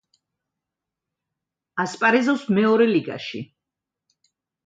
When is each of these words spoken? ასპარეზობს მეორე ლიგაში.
ასპარეზობს 1.83 2.47
მეორე 2.59 2.87
ლიგაში. 2.95 3.45